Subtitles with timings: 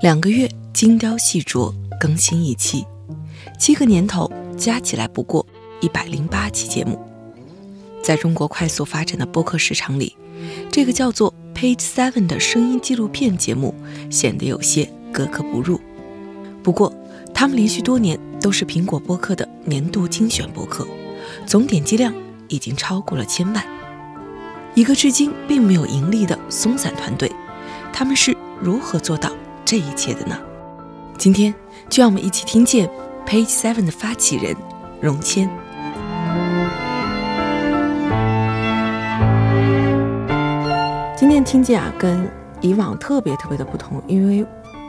[0.00, 2.86] 两个月精雕细琢更新一期，
[3.58, 5.44] 七个年头加起来不过
[5.80, 6.96] 一百零八期节目。
[8.00, 10.16] 在中国快速发展的播客市场里，
[10.70, 13.74] 这个叫做 Page Seven 的声音纪录片节目
[14.08, 15.80] 显得有些格格不入。
[16.62, 16.94] 不过，
[17.34, 20.86] 他们连续多年都是苹果播客的年度精选播客，
[21.44, 22.14] 总点击量
[22.46, 23.66] 已经超过了千万。
[24.76, 27.28] 一个至今并没有盈利的松散团队，
[27.92, 29.32] 他们是如何做到？
[29.68, 30.34] 这一切的呢？
[31.18, 31.54] 今天
[31.90, 32.88] 就让我们一起听见
[33.26, 34.56] Page Seven 的发起人
[34.98, 35.46] 荣谦。
[41.14, 42.26] 今天听见啊，跟
[42.62, 44.42] 以往特别特别的不同，因为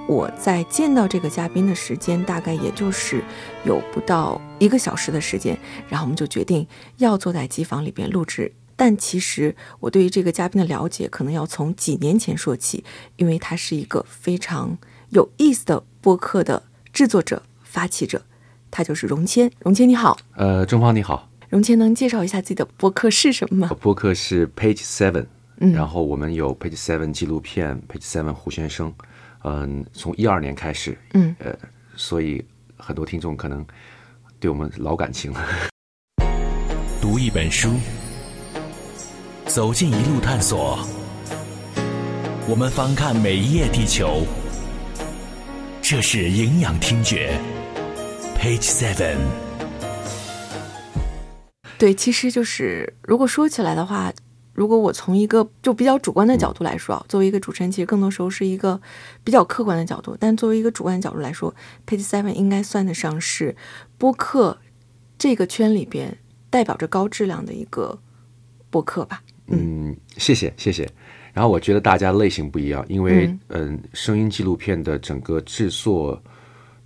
[0.07, 3.21] 我在见到这个嘉宾的时间大概也就是
[3.65, 6.65] 有不到一个小时的时间，然后我们就决定
[6.99, 8.49] 要坐在机房里边录制。
[8.79, 12.81] 但其实我对于这个嘉宾的了解，可能要从几年前说起，
[13.17, 14.77] 因为他是一个非常
[15.09, 16.63] 有意思的播客的
[16.93, 18.21] 制作者、发起者，
[18.71, 19.51] 他就是荣谦。
[19.59, 21.29] 荣谦你好，呃，中方你好。
[21.49, 23.75] 荣谦能介绍一下自己的播客是什么吗？
[23.81, 25.25] 播客是 Page Seven，
[25.57, 28.93] 嗯，然后我们有 Page Seven 纪录片，Page Seven 胡先生，
[29.43, 31.53] 嗯，从一二年开始，嗯，呃，
[31.97, 32.41] 所以
[32.77, 33.65] 很多听众可能
[34.39, 35.45] 对我们老感情了。
[37.01, 37.71] 读一本书。
[39.49, 40.77] 走进一路探索，
[42.47, 44.23] 我们翻看每一页地球。
[45.81, 47.35] 这是营养听觉
[48.37, 49.17] ，Page Seven。
[51.79, 54.13] 对，其实就是如果说起来的话，
[54.53, 58.79] 如果我从一个就比较主观的角度来说啊，作为一个主持人，其实更多时候是一个
[59.23, 60.15] 比较客观的角度。
[60.19, 61.51] 但作为一个主观的角度来说
[61.87, 63.55] ，Page Seven 应该算得上是
[63.97, 64.59] 播客
[65.17, 66.19] 这个圈里边
[66.51, 67.97] 代表着高质量的一个
[68.69, 69.23] 播客吧。
[69.51, 70.87] 嗯，谢谢谢谢。
[71.33, 76.21] 然后我觉得大家类型不一样，因为嗯，声音纪录片的整个制作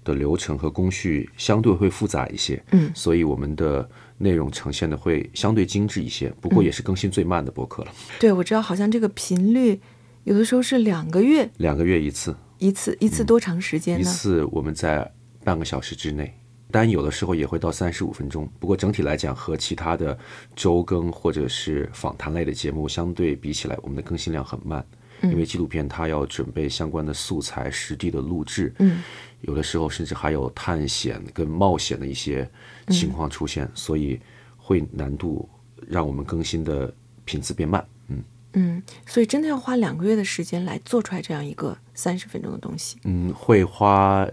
[0.03, 6.31] 的流程和工序相对会复杂一些，嗯，所以我们的内容呈现的会相对精致一些。
[6.41, 7.91] 不过也是更新最慢的博客了。
[8.19, 9.79] 对，我知道，好像这个频率
[10.25, 14.01] 有的时候是两个月，两个月一次，一次一次多长时间呢？
[14.01, 15.09] 一次我们在
[15.43, 16.33] 半个小时之内。
[16.73, 20.17] 但有的时候也会到三十五分钟，不过整体来讲和其他的
[20.55, 24.83] 周更或者是访谈类的节目相对比起来，我们的更新量很慢，
[25.21, 29.03] 因为纪录片它要准备相关的素材、实地的录制，嗯，
[29.41, 32.49] 有的时候甚至还有探险跟冒险的一些
[32.87, 34.19] 情况出现，所以
[34.57, 35.47] 会难度
[35.87, 36.91] 让我们更新的
[37.23, 38.23] 频次变慢，嗯。
[38.53, 44.27] 嗯，所以真的要花两个月的时间来做出来这样一个三十分钟的东西，嗯，会花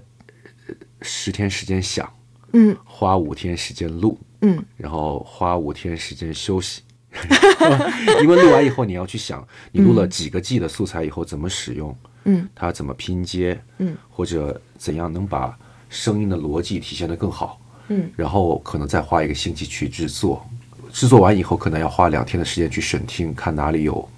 [1.03, 2.11] 十天时间想。
[2.53, 6.83] 嗯，花五天时间录，嗯，然后花五天时间休息，
[8.23, 15.57] 因为录完以后你要去想，你录了几个 G 的素材以后怎么使用，嗯，它怎么拼接，嗯，或者怎样能把
[15.89, 20.45] 声音的逻辑体现得更好，嗯，然后可能再花一个星期去制作，
[20.93, 24.09] 制作完以后可能要花两天的时间去审听，看哪里有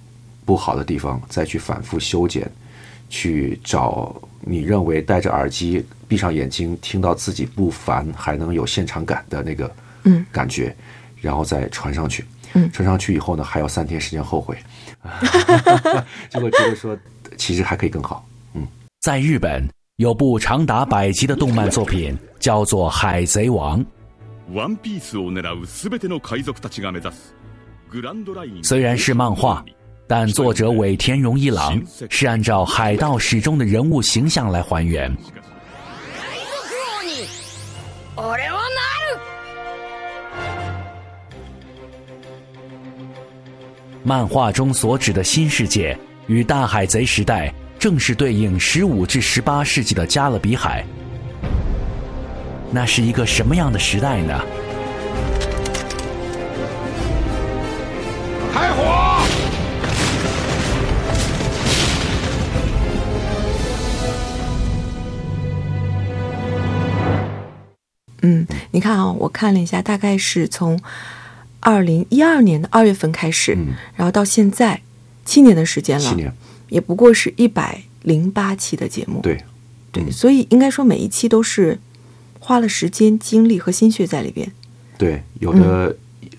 [0.45, 2.51] 不好的地方，再去反复修剪，
[3.09, 5.85] 去找你认为戴着耳机。
[6.09, 10.77] 闭上眼睛，听到自己不烦，还能有现场感的那个嗯感觉，
[11.23, 12.23] 然后再传上去。
[12.53, 14.55] 嗯，传上去以后呢，还有三天时间后悔。
[16.29, 16.95] 就会觉得说，
[17.39, 18.29] 其实还可以更好。
[18.53, 18.69] 嗯，
[19.01, 19.67] 在日本
[19.97, 23.83] 有部长达百集的动漫作品，叫做《海贼王》。
[24.53, 25.17] ，One Piece
[28.63, 29.65] 虽然是漫画，
[30.15, 35.11] 但作者尾田荣一郎是按照海盗史中的人物形象来还原。
[44.03, 50.85] 漫画中所指的新世界与大海贼时代正是对应十五至十八世纪的加勒比海。
[52.71, 54.39] 那是一个什么样的时代呢？
[68.73, 70.79] 你看啊，我看了一下，大概是从。
[71.65, 73.57] 二零一二年的二月份开始，
[73.95, 74.83] 然后到现在
[75.25, 76.05] 七年的时间了。
[76.05, 76.35] 七年，
[76.69, 79.21] 也不过是一百零八期的节目。
[79.21, 79.41] 对，
[79.93, 81.79] 对，嗯所以应该说每一期都是
[82.41, 84.51] 花了时间、精力和心血在里边。
[84.99, 85.97] 对，有的、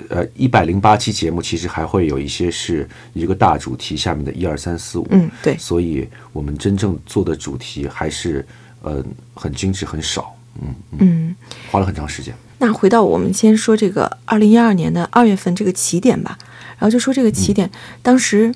[0.09, 5.07] 呃一百零八期节目，其实还会有一些是一个大主题下面的一二三四五。
[5.11, 8.45] 嗯，对，所以我们真正做的主题还是
[8.81, 9.01] 呃
[9.33, 11.35] 很精致很少，嗯，嗯。
[11.71, 12.33] 花了很长时间。
[12.59, 16.37] 那回到我们先说这个二零一二年的二月份这个起点吧，
[16.77, 17.69] 然后就说这个起点，
[18.01, 18.53] 当时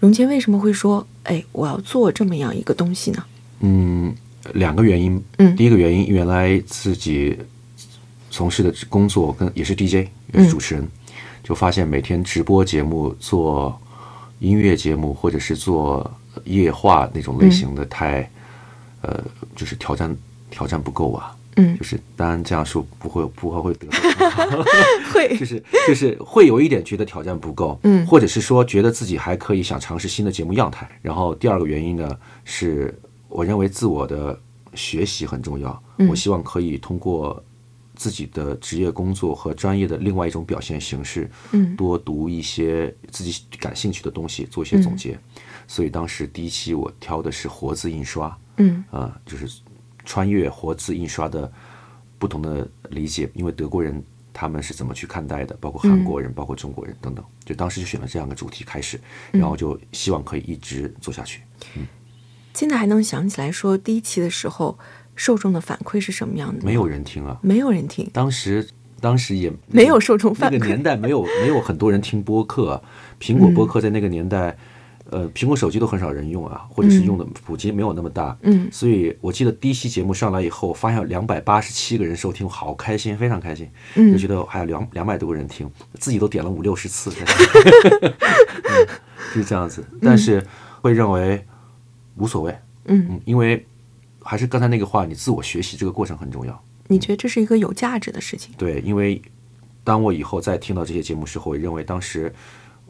[0.00, 3.24] 荣谦为什么会说，哎，我要做这么样一个东西呢？
[3.60, 4.14] 嗯，
[4.54, 5.22] 两个原因。
[5.38, 7.38] 嗯第一个原因，原来自己
[8.30, 10.86] 从事的工作跟也是 DJ，也嗯是主持人，
[11.42, 13.80] 就发现每天直播节目、做
[14.40, 16.10] 音乐节目或者是做
[16.44, 18.28] 夜话那种类型的太，
[19.02, 19.22] 呃，
[19.54, 20.14] 就是挑战
[20.52, 21.34] 挑战不够啊。
[21.56, 21.76] 嗯。
[21.76, 24.00] 就是当然这样说不会不会会得罪
[25.12, 25.36] 会。
[25.36, 28.06] 就是就是会有一点觉得挑战不够，嗯。
[28.06, 30.88] 或者是说觉得自己还可以想尝试新的节目样态。
[31.02, 32.96] 然后第二个原因呢，是
[33.28, 34.38] 我认为自我的
[34.74, 36.08] 学习很重要，嗯。
[36.08, 37.42] 我希望可以通过
[37.94, 41.76] 自己的职业工作和专业的另外一种表现形式，嗯。
[41.76, 45.18] 多读一些自己感兴趣的东西，做一些总结。
[45.68, 48.82] 所以当时第一期我挑的是活字印刷，嗯。
[48.90, 49.46] 啊、就是
[50.04, 51.50] 穿越活字印刷的
[52.18, 54.02] 不同的理解，因为德国人
[54.32, 59.00] 他们是怎么去看待的，包括韩国人，包括中国人等等，就当时就选了这样的主题开始，
[59.30, 61.42] 然后就希望可以一直做下去。
[61.76, 61.86] 嗯
[62.54, 64.78] 现在还能想起来说第一期的时候
[65.16, 66.62] 受众的反馈是什么样的？
[66.64, 68.68] 没有人听啊，没有人听，当时
[69.00, 72.82] 当时也没有受众反馈那个年代没有 没有很多人听播客、啊，
[73.18, 74.56] 苹果播客在那个年代。
[75.12, 78.68] 呃，苹果手机都很少人用啊，或者是用的普及没有那么大，嗯。
[78.72, 84.12] 所以我记得第一期节目上来以后，发现有两百八十七个人收听，好开心，非常开心，嗯。
[84.12, 85.70] 就觉得还有两两百多个人听，
[86.00, 88.86] 自己都点了五六十次， 嗯
[89.34, 90.44] 就是这样子，但是
[90.80, 91.44] 会认为
[92.16, 93.64] 无所谓，嗯，嗯，因为
[94.22, 98.54] 还是刚才那个话，你自我学习这个过程很重要，你觉得这是一个有价值的事情？
[98.58, 99.20] 对，因为
[99.84, 102.32] 当我以后再听到这些节目时候，我认为当时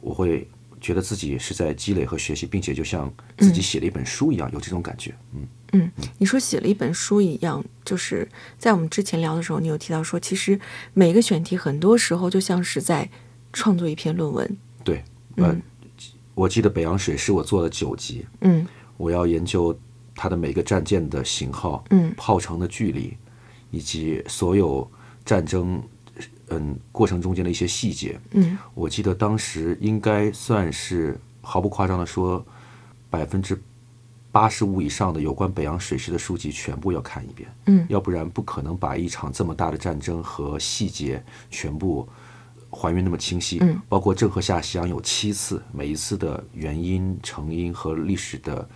[0.01, 0.49] 我会
[0.83, 5.15] 觉得自己是在积累和学习，并且就像自己写了一本书一样，有这种感觉。
[5.33, 10.61] 嗯，嗯，你说写了一本书一样，就是在我们之前聊的时候，你有提到说，其实
[10.93, 13.09] 每个选题很多时候就像是在
[13.53, 14.57] 创作一篇论文。
[14.83, 15.05] 对，
[15.37, 15.57] 呃，
[16.35, 18.67] 我记得北洋水师我做了九集，嗯。
[18.99, 19.77] 我要研究
[20.15, 22.13] 它的每个战舰的型号，嗯。
[22.17, 23.17] 炮程的距离，
[23.71, 24.89] 以及所有
[25.25, 25.83] 战争
[26.59, 28.21] 嗯过程中间的一些细节。
[28.33, 32.45] 嗯我记得当时应该算是毫不夸张的说，
[33.11, 33.61] 百分之
[34.31, 42.09] 八十五以上的有关北洋水师的书籍全部要看一遍，嗯要不然不可能把一场这么大的战争和细节全部
[42.71, 43.59] 还原那么清晰。
[43.61, 48.67] 嗯包括郑和下西洋有七次，每一次的原因、成因和历史的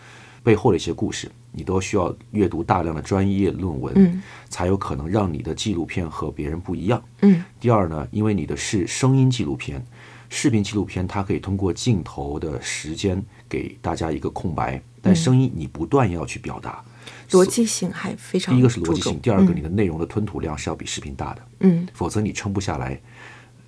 [0.42, 7.02] 背后的一些故事，你都需要阅读大量的专业论文，嗯才有可能让你的纪录片和别人不一样。
[7.22, 9.82] 嗯第二呢，因为你的是声音纪录片，
[10.28, 16.84] 视频纪录片它可以通过镜头的时间给大家一个空白，但声音你不断要去表达。
[17.30, 23.00] 逻辑性还非常第一个是逻辑性，第二个你的内容的吞吐量是要比视频大的，嗯否则你撑不下来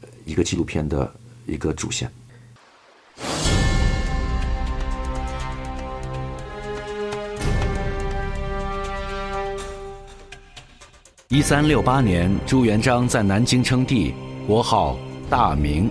[0.03, 1.11] 呃一个纪录片的
[1.47, 2.11] 一个主线。
[11.31, 14.15] 一三六八年，朱元璋在南京称帝，
[14.47, 15.91] 国号大明。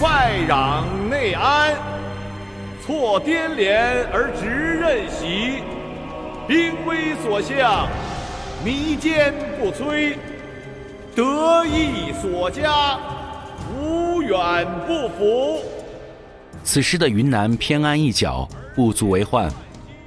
[0.00, 1.76] 外攘内安，
[2.82, 5.62] 错颠连而直任袭，
[6.48, 7.86] 兵威所向，
[8.64, 10.16] 弥坚不摧，
[11.14, 12.98] 得意所加，
[13.78, 15.60] 无远不服。
[16.64, 19.52] 此时的云南偏安一角，不足为患。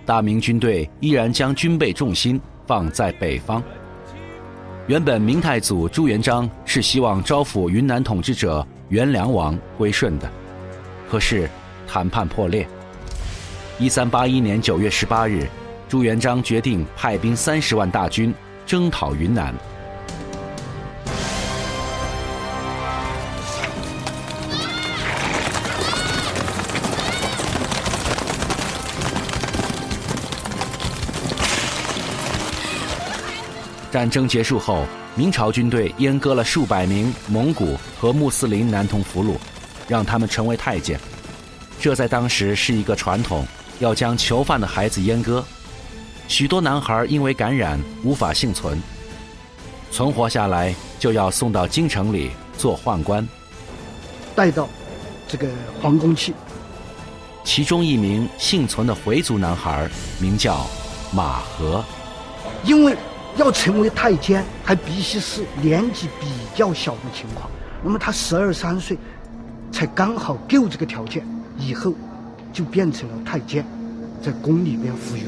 [0.06, 3.62] 大明军队依然将军备重心放在北方。
[4.88, 10.30] 原本明太祖朱元璋是希望招抚云南统治者元梁王归顺的，
[11.10, 11.50] 可是
[11.88, 12.68] 谈判破裂。
[13.80, 15.48] 一三八一年九月十八日，
[15.90, 18.32] 朱元璋决定派兵三十万大军
[18.66, 19.54] 征讨云南。
[33.96, 34.84] 战争结束后，
[35.16, 39.38] 明朝军队阉割了数百名蒙古和穆斯林男童俘虏，
[39.88, 41.00] 让他们成为太监。
[41.80, 43.48] 这在当时是一个传统，
[43.80, 45.42] 要将囚犯的孩子阉割。
[46.28, 48.84] 许多男孩因为感染无法幸存，
[49.92, 53.26] 存活下来就要送到京城里做宦官。
[54.36, 54.68] 带到
[55.26, 55.48] 这个
[55.82, 56.34] 皇宫去。
[57.46, 60.68] 其中一名幸存的回族男孩名叫
[61.14, 61.82] 马和，
[62.66, 62.94] 因为
[63.38, 67.50] 要成为太监，还必须是年纪比较小的情况。
[67.84, 68.98] 那么他十二三岁，
[69.72, 71.26] 才刚好够这个条件，
[71.58, 71.94] 以后
[72.54, 73.66] 就变成了太监，
[74.22, 75.22] 在宫里边服役。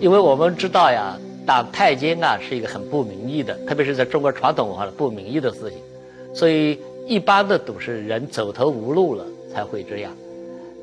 [0.00, 1.16] 因为我们知道呀，
[1.46, 5.78] 当太监啊是一个很不名义的，特别是在中国传统文化的不名义的事情，
[6.34, 10.12] 所以一般的都是人走投无路了才会这样。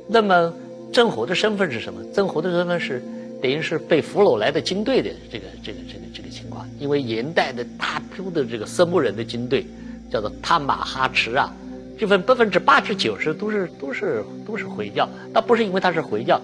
[0.08, 0.54] 那么。
[0.94, 2.02] 郑和的身份是什么？
[2.14, 3.02] 郑和的身份是
[3.42, 6.68] 等于是被俘虏来的军队的这个这个这个这个情况。
[6.80, 9.66] 因为元代的大批的这个色目人的军队，
[10.12, 11.52] 叫做探马哈赤啊，
[11.98, 15.10] 这份百分之八十九十都是都是都是回教。
[15.34, 16.40] 那不是因为他是回教，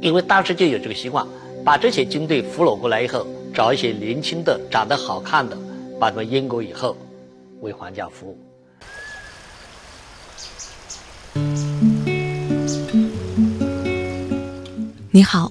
[0.00, 1.26] 因为当时就有这个习惯，
[1.64, 5.56] 把这些军队俘虏过来以后，找一些年轻的、长得好看的，
[5.98, 6.96] 把他们阉割以后，
[7.60, 8.38] 为皇家服务。
[15.10, 15.50] 你好，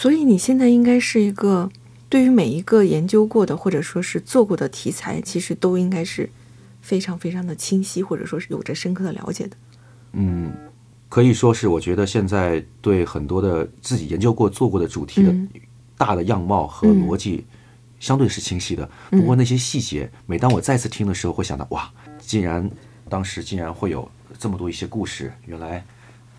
[0.00, 1.70] 所以你现在应该是一个，
[2.08, 6.26] 对于每一个研究过的或者说是做过的题材，其实都应该是
[6.80, 9.54] 非常非常的清晰，或者说是有着深刻的了解的。
[10.12, 10.50] 嗯，
[11.10, 15.34] 可以说是，我觉得现在对很多的自己研究过、做过的主题的
[15.98, 17.44] 大的样貌和逻辑，
[17.98, 18.88] 相对是清晰的。
[19.10, 22.70] 不过那些细节，每当我再次听的时候，会想到哇，竟然
[23.10, 25.84] 当时竟然会有这么多一些故事，原来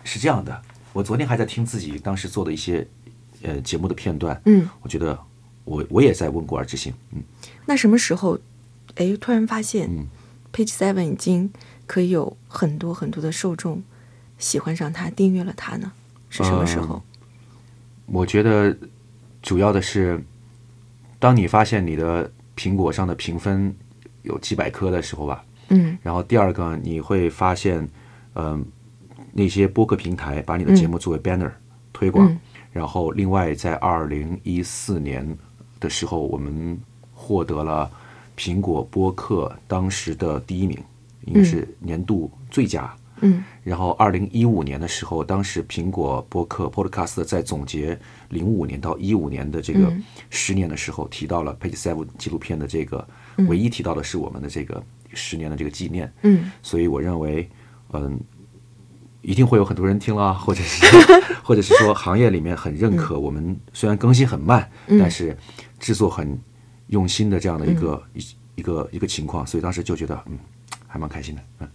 [0.02, 0.60] 是这样的。
[0.92, 2.84] 我昨天还在听自己当时做的一些。
[3.42, 5.18] 呃，节目的片段，嗯，我觉得
[5.64, 7.22] 我我也在温故而知新，嗯，
[7.66, 8.38] 那什么时候，
[8.94, 10.06] 哎，突然发现，嗯
[10.52, 11.50] ，Page Seven 已经
[11.86, 13.82] 可以有很多很多的受众
[14.38, 15.92] 喜欢上它，订阅了它呢？
[16.30, 17.02] 是什么时候？
[18.06, 18.76] 我觉得
[19.42, 20.22] 主要的是，
[21.18, 23.74] 当你发现你的苹果上的评分
[24.22, 27.88] 有几百颗的时候吧，嗯，然后第二个你会发现，
[28.34, 28.64] 嗯，
[29.32, 31.50] 那些播客平台把你的节目作为 banner
[31.92, 32.38] 推广。
[32.72, 35.36] 然后，另外，在二零一四年
[35.78, 36.80] 的时候，我们
[37.12, 37.90] 获得了
[38.34, 40.78] 苹果播客当时的第一名，
[41.26, 42.90] 应该是年度最佳。
[43.20, 43.44] 嗯。
[43.62, 47.98] 然后，二零一五年的时候，当时苹果播客 Podcast 在总结
[48.30, 49.92] 零五年到一五年的这个
[50.30, 53.06] 十年的时候，提到了 Page Seven 纪录片的这个，
[53.48, 56.10] 唯一提到的是我们的这个十年的这个纪念。
[56.22, 56.50] 嗯。
[56.62, 57.46] 所以，我认为，
[57.92, 58.18] 嗯。
[59.22, 60.86] 一定会有很多人听了， 或者是，
[61.42, 65.36] 或者是说行业里面很认可我们，虽然更新很慢，但是
[65.78, 66.38] 制作很
[66.88, 68.26] 用心的这样的一个一
[68.56, 70.38] 一个一个情况，所以当时就觉得嗯，
[70.86, 71.42] 还蛮开心的。
[71.60, 71.68] 嗯，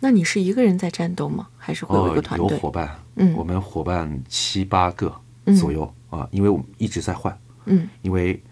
[0.00, 1.48] 那你是一个人在战斗吗？
[1.56, 2.50] 还是会有一个团队？
[2.50, 5.14] 有伙伴，嗯，我们伙伴七八个
[5.58, 8.42] 左右啊，因为我们一直在换，嗯，因为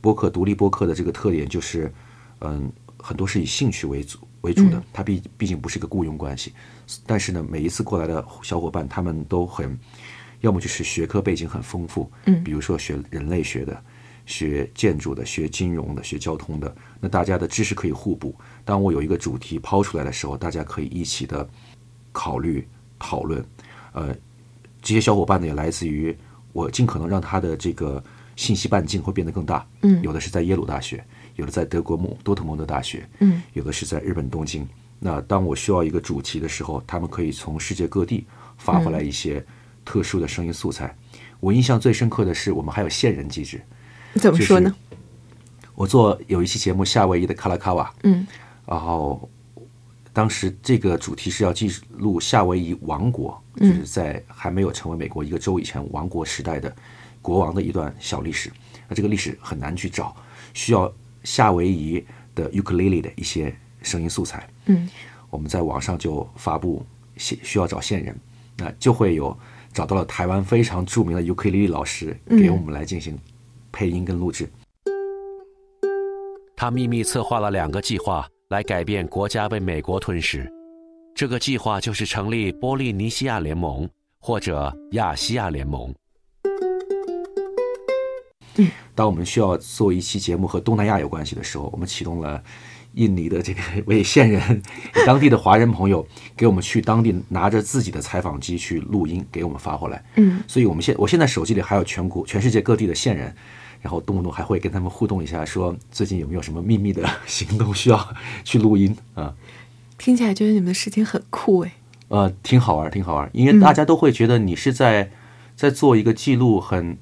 [0.00, 1.92] 播客独立播客的这个特点就是，
[2.40, 4.18] 嗯，很多是以兴趣为主。
[4.42, 6.52] 为主的，它毕毕竟不是一个雇佣关系，
[7.06, 9.76] 但是呢，每一次过来的小伙伴，他们都很，
[10.40, 13.82] 要么就是学科背景很丰富，嗯，比如说学人类学的、
[14.26, 18.34] 学建筑的、学金融的、学交通的，那大家的知识可以互补。
[18.64, 21.48] 当我有一个主题抛出来的时候，大家可以一起的
[22.12, 22.66] 考虑
[22.98, 23.44] 讨论。
[23.92, 24.14] 呃，
[24.80, 26.16] 这些小伙伴呢，也来自于
[26.52, 28.02] 我尽可能让他的这个
[28.36, 31.04] 信息半径会变得更大，嗯，有的是在耶鲁大学。
[31.38, 34.68] 有的在德国蒙多特蒙德大学，嗯，有的是在日本东京。
[34.98, 38.26] 那当我需要一个主题的时候，他们可以从世界各地
[38.56, 39.44] 发回来一些
[39.84, 40.92] 特殊的声音素材。
[41.38, 43.62] 我印象最深刻的是，我们还有线人机制。
[44.16, 44.74] 怎么说呢？
[45.76, 48.26] 我做有一期节目《夏威夷的卡拉卡瓦》，嗯，
[48.66, 49.30] 然后
[50.12, 56.74] 当时这个主题是要记录夏威夷王国，就是在还没有成为美国一个州以前，王国时代的
[57.22, 58.50] 国王的一段小历史。
[58.88, 60.16] 那这个历史很难去找，
[60.52, 60.92] 需要。
[61.28, 62.02] 夏威夷
[62.34, 64.88] 的尤克里里的一些声音素材，嗯，
[65.28, 66.82] 我们在网上就发布，
[67.18, 68.18] 需需要找线人，
[68.56, 69.36] 那就会有
[69.70, 73.18] 找到了台湾非常著名的尤克里里老师给我们来进行
[73.70, 74.48] 配音跟录制。
[76.56, 80.50] 他秘密策划了两个计划来改变国家被美国吞噬，
[81.14, 83.86] 这个计划就是成立波利尼西亚联盟
[84.18, 85.94] 或者亚细亚联盟。
[88.58, 92.42] 嗯，当我们需要做一期节目和东南亚有关系的时候，我们启动了
[92.94, 94.62] 印尼的这个位线人，
[95.06, 100.04] 当地的华人朋友给我们去当地拿着自己的采访机去录音，给我们发过来。
[100.16, 103.34] 嗯，所以我们现我现在手机里还有全国全世界各地的线人。
[103.80, 108.08] 然后动不动还会跟他们互动一下，说最近有没有什么秘密的行动需要
[108.42, 109.32] 去录音啊？
[109.96, 111.72] 听起来觉得你们的事情很酷哎。
[112.08, 115.08] 呃，挺好玩，挺好玩，因为大家都会觉得你是在
[115.54, 116.98] 在做一个记录，很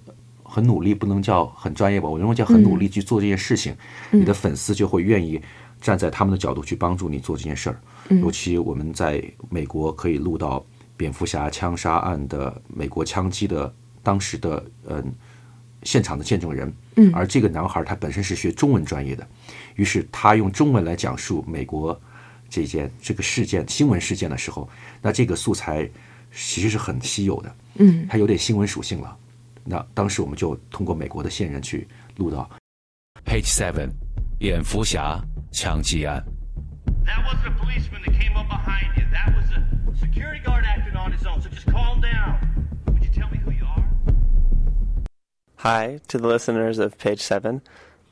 [0.57, 2.09] 很努力，不能叫很专业吧？
[2.09, 3.77] 我认为叫很努力去做这件事情，
[4.11, 5.39] 你的粉丝就会愿意
[5.83, 7.79] 站在他们的角度去帮助你做这件事儿。
[8.23, 10.65] 尤其我们在美国可以录到
[10.97, 13.71] 蝙蝠侠枪杀案的美国枪击的
[14.03, 15.13] 当时的嗯。
[15.83, 19.25] 现场的见证人，嗯，而这个男孩他本身是学中文专业的，
[19.77, 21.97] 于是他用中文来讲述美国
[22.49, 24.69] 这件这个事件新闻事件的时候，
[25.01, 25.89] 那这个素材
[26.35, 29.17] 其实是很稀有的，嗯，它有点新闻属性了。
[29.66, 31.88] 那当时我们就通过美国的线人去
[32.18, 32.50] 录到。
[33.26, 33.92] Page Seven，
[34.38, 36.26] 蝙蝠侠枪击案。
[37.06, 39.06] That wasn't a policeman that came up behind you.
[39.12, 39.64] That was a
[40.00, 41.42] security guard acting on his own.
[41.42, 42.40] So just calm down.
[42.88, 43.84] Would you tell me who you are?
[45.58, 47.62] Hi to the listeners of Page 7.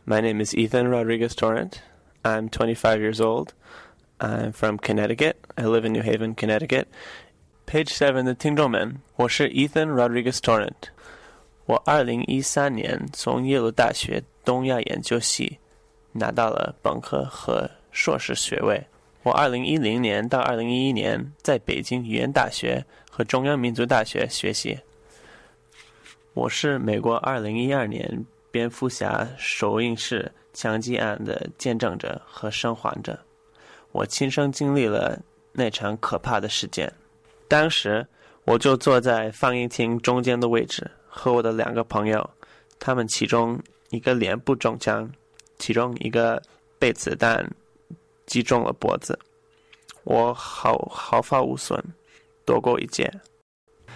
[0.05, 1.81] My name is Ethan Rodriguez Torrent.
[2.23, 3.53] I'm 25 years old.
[4.19, 5.47] I'm from Connecticut.
[5.57, 6.87] I live in New Haven, Connecticut.
[7.65, 10.89] Page 7的听众们，我是 Ethan Rodriguez Torrent。
[11.66, 15.58] 我2013年从耶鲁大学东亚研究系
[16.12, 18.82] 拿到了本科和硕士学位。
[19.22, 24.78] 我2010年到2011年在北京语言大学和中央民族大学学习。
[26.34, 33.18] 我是美国2012年蝙蝠侠首映式枪击案的见证者和生还者，
[33.92, 35.18] 我亲身经历了
[35.52, 36.92] 那场可怕的事件。
[37.48, 38.06] 当时
[38.44, 42.28] 我就坐在放映厅中间的位置，和我的两个朋友，
[42.80, 43.56] 他们其中
[43.90, 45.08] 一个脸部中枪，
[45.58, 46.42] 其中一个
[46.76, 47.48] 被子弹
[48.26, 49.16] 击中了脖子，
[50.02, 51.80] 我毫毫发无损，
[52.44, 53.08] 躲过一劫。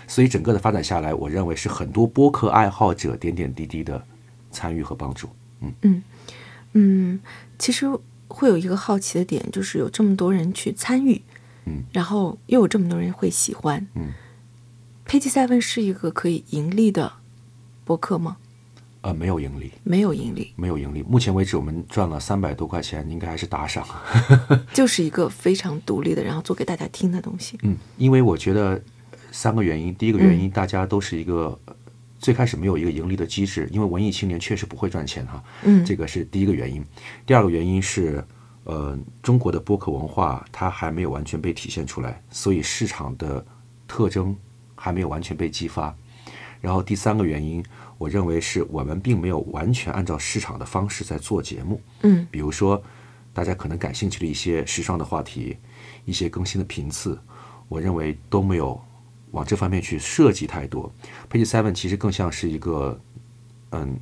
[0.07, 4.01] 所以整个的发展下来，我认为是很多播客爱好者点点滴滴的
[4.53, 5.29] 参与和帮助。
[5.61, 6.03] 嗯嗯
[6.75, 7.21] 嗯，
[7.59, 7.87] 其实
[8.29, 11.21] 会有一个好奇的点，就是有这么多人去参与，
[11.67, 14.13] 嗯，然后又有这么多人会喜欢，嗯。
[15.09, 17.11] Page Seven 是一个可以盈利的
[17.85, 18.37] 博客吗？
[19.01, 21.03] 呃，没有盈利，没有盈利，没有盈利。
[21.03, 23.87] 目前为止，我们赚了三百多块钱，应该还是打赏。
[24.75, 27.59] 就是一个非常独立的，然后做给大家听的东西。
[27.63, 28.81] 嗯，因为我觉得。
[29.31, 31.57] 三个原因，第一个原因，大家都是一个
[32.19, 36.83] 最开始没有一个盈利的机制，因为文艺青年确实不会赚钱哈，嗯，这个是第一个原因。
[37.27, 38.25] 第二个原因是，
[38.65, 43.45] 呃，中国的播客文化它还没有完全被体现出来，所以市场的
[43.87, 44.35] 特征
[44.79, 45.95] 还没有完全被激发。
[46.61, 47.65] 然后第三个原因，
[47.99, 52.83] 我认为是我们并没有完全按照市场的方式在做节目，嗯，比如说
[53.33, 55.57] 大家可能感兴趣的一些时尚的话题，
[56.05, 57.19] 一些更新的频次，
[57.69, 58.81] 我认为都没有。
[59.33, 60.91] 往这方面去设计太多
[61.31, 62.99] ，Page Seven 其实更像是一个，
[63.73, 64.01] 嗯，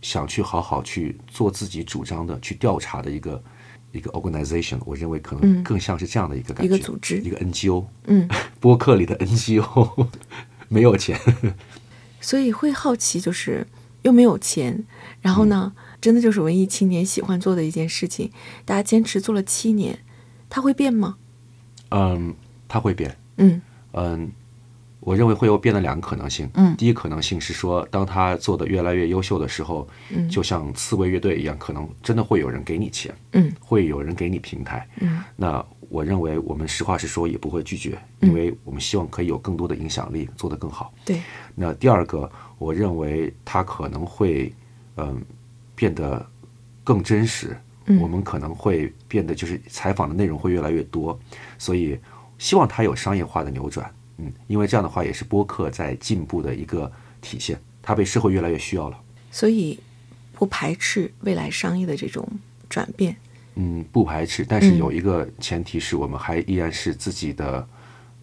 [0.00, 3.44] 想去好好去做自己主张的、去调查的一个
[3.92, 4.78] 一个 organization。
[4.84, 7.86] 我认为可能更像是这样的一个感觉，一个组织，一个 NGO。
[8.06, 8.28] 嗯，
[8.58, 10.08] 播客里的 NGO
[10.68, 11.18] 没有钱，
[12.20, 13.66] 所以会好奇，就是
[14.02, 14.84] 又没有钱，
[15.20, 18.30] 然后呢，真的就是文艺青年喜欢做的一件事情，
[18.64, 19.98] 大家坚持做了七年，
[20.48, 21.16] 它会变吗？
[21.90, 22.34] 嗯，
[22.66, 23.16] 它会变。
[23.36, 23.60] 嗯
[23.92, 24.32] 嗯。
[25.04, 26.48] 我认为会有变的两个可能性。
[26.54, 35.20] 嗯，第一可能性是说，当他做的越来越优秀的时候，嗯，就像刺猬乐队一样，可能真的会有人给你钱，嗯，会有人给你平台，嗯。
[35.34, 40.94] 那我认为我们实话实说也不会拒绝，因为我们希望可以有更多的影响力，做得更好。
[41.04, 41.20] 对。
[41.54, 44.54] 那第二个，我认为他可能会，
[44.96, 45.20] 嗯，
[45.74, 46.24] 变得
[46.84, 47.56] 更真实。
[47.86, 48.00] 嗯。
[48.00, 51.18] 我们可能会变得就是采访的内容会越来越多，
[51.58, 51.98] 所以
[52.38, 53.92] 希望它有商业化的扭转。
[54.18, 58.98] 嗯，因为这样的话也是播客在进步的一个体现，它被社会越来越需要了。
[59.30, 59.78] 所以
[60.34, 62.28] 不排斥未来商业的这种
[62.68, 63.16] 转变。
[63.54, 67.68] 嗯，不排斥，但是有一个前提是我们还依然是自己的，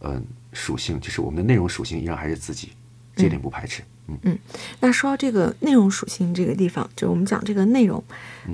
[0.01, 2.69] 嗯，属性，就是我们的内容属性依然还是自己，
[3.15, 3.83] 这点不排斥。
[4.07, 4.39] 嗯嗯，
[4.79, 8.03] 那说到这个内容属性这个地方，就是我们讲这个内容，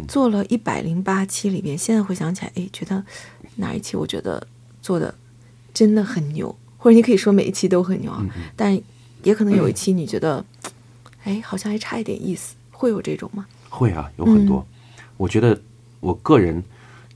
[0.05, 3.01] 做了一百零八期里边，现在回想起来，哎，觉得
[3.55, 4.45] 哪一期我觉得
[4.81, 5.15] 做的
[5.73, 6.53] 真的很牛。
[6.85, 8.23] 或者你可以说每一期都很牛啊，
[8.55, 8.79] 但
[9.23, 10.45] 也可能有一期你觉得，
[11.23, 13.47] 哎，好像还差一点意思，会有这种吗？
[13.69, 14.63] 会啊，有很多。
[15.17, 15.59] 我觉得
[15.99, 16.63] 我个人，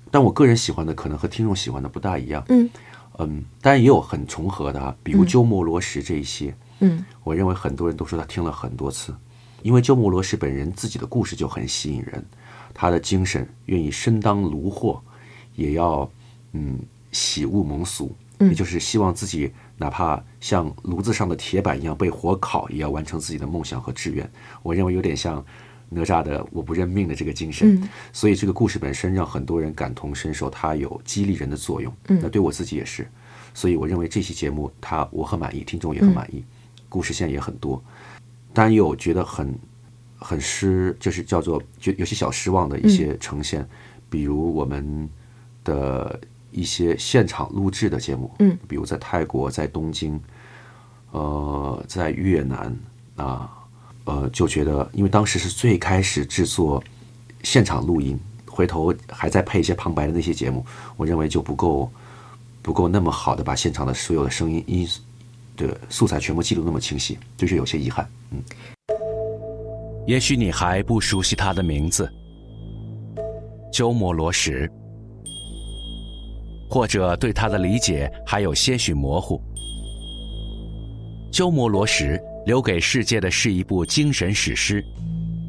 [0.10, 2.44] 但我个人喜欢的可能和听众喜欢的不大一样。
[2.50, 2.68] 嗯
[3.20, 6.52] 嗯，当然也有很重合的啊，比如鸠摩罗什这一些。
[6.80, 9.14] 嗯，我认为很多人都说他听了很多次。
[9.62, 12.26] 因为鸠摩罗什本人自己的故事就很吸引人，
[12.74, 15.00] 他的精神愿意身当炉火，
[15.56, 16.10] 也要
[16.54, 16.80] 嗯
[17.12, 24.30] 喜恶蒙俗，也就是希望自己哪怕像炉子上的铁板一样被火烤，也要完成自己的梦想和志愿。
[24.64, 25.44] 我认为有点像
[25.90, 27.82] 哪吒的“我不认命”的这个精神。
[28.14, 31.94] 所以这个故事本身让很多人感同身受，它有激励人的作用。
[32.08, 33.08] 那对我自己也是。
[33.54, 36.44] 所以我认为这期节目它我很满意，听众也很满意，
[36.88, 37.84] 故事线也很多。
[38.54, 39.54] 当然也有觉得很
[40.18, 43.68] 很失，就是叫做就有些小失望的一些呈现，
[44.10, 45.10] 比如我们
[45.64, 46.20] 的
[46.52, 50.20] 一些现场录制的节目，嗯，比如在泰国、在东京，
[51.12, 52.76] 呃，在越南
[53.16, 53.50] 啊，
[54.06, 56.84] 呃，就觉得因为当时是最开始制作
[57.44, 60.66] 现场录音，回头还在配一些旁白的那些节目，
[60.98, 61.92] 我认为就不够
[62.62, 64.88] 不够那么好的把现场的所有的声音音
[65.56, 68.10] 的素材全部记录那么清晰，就是有些遗憾。
[68.32, 68.42] 嗯，
[70.08, 72.12] 也许你还不熟悉他的名字——
[73.72, 74.70] 鸠摩罗什，
[76.70, 79.42] 或者对他的理解还有些许模糊。
[81.32, 84.84] 鸠摩罗什留给世界的是一部精神史诗，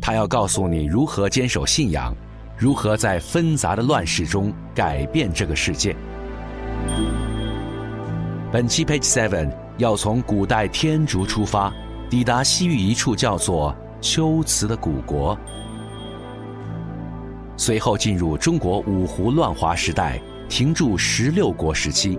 [0.01, 2.15] 他要告诉你如何坚守信仰，
[2.57, 5.95] 如何在纷杂的乱世中改变这个世界。
[8.53, 11.73] 本期 Page Seven 要从古代天竺出发，
[12.11, 15.39] 抵达西域一处叫做龟兹的古国，
[17.57, 22.19] 随后进入中国五胡乱华时代，停驻十六国时期，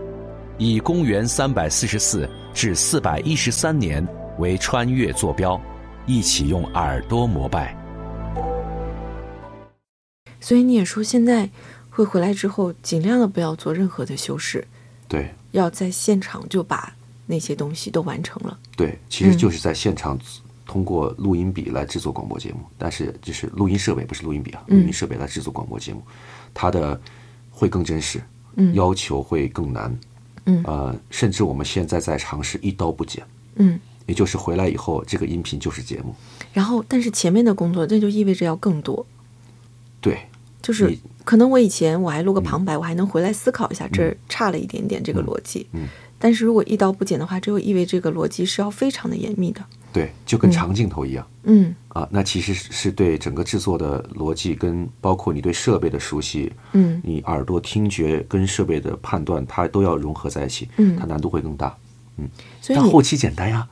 [0.58, 4.08] 以公元三百四十四至四百一十三年
[4.40, 5.60] 为穿越坐标，
[6.08, 7.76] 一起用耳朵膜拜。
[10.40, 11.48] 所以你也说现在
[11.90, 14.66] 会回来之后，尽量的不要做任何的修饰，
[15.10, 18.58] 对要在现场就把那些东西都完成了。
[18.78, 20.18] 对，其实就是在现场
[20.66, 26.02] 通过录音笔来制作广播节目，但是就是录音设备不是录音笔啊，录音设备来制作广播节目，
[26.54, 27.00] 它的
[27.52, 28.20] 会更真实，
[28.56, 28.74] 嗯。
[28.74, 30.00] 要求会更难，
[30.46, 30.64] 嗯。
[30.66, 33.24] 呃，甚至我们现在在尝试一刀不剪，
[33.56, 36.16] 嗯，也就是回来以后这个音频就是节目，
[36.52, 39.06] 然后但是前面的工作，这就意味着要更多。
[40.00, 40.18] 对，
[40.62, 45.68] 就是可能我以前我还录个旁白，我还能回来思考一下这差了一点点这个逻辑。
[45.74, 45.88] 嗯。
[46.18, 49.66] 但是如果一刀不剪的话，这就意味着这个逻辑是要非常的严密的。
[49.94, 51.28] 对，就跟长镜头一样。
[51.44, 61.76] 嗯啊，那其实是是对整个制作的逻辑跟包括你对设备的熟悉，嗯你耳朵听觉跟设备的判断，它都要融合在一起，嗯它难度会更大。
[62.62, 63.68] 所以但后期简单呀，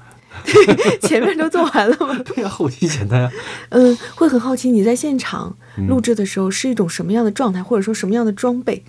[1.03, 2.17] 前面都做完了吗？
[2.25, 3.31] 对呀，后期简单呀。
[3.69, 8.83] 嗯，会很好奇你在现场嗯录制的时候是一种什么样的状态，或者说什么样的装备？